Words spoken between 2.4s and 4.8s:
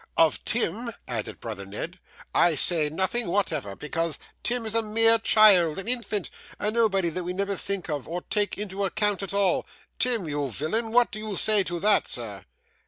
say nothing whatever, because Tim is